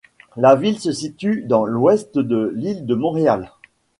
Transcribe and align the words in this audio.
La 0.35 0.55
ville 0.55 0.79
se 0.79 0.91
situe 0.91 1.43
dans 1.43 1.63
l'ouest 1.63 2.17
de 2.17 2.51
l'île 2.55 2.87
de 2.87 2.95
Montréal. 2.95 3.51